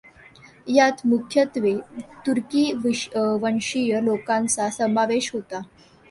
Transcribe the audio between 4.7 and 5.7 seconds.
समावेश होता.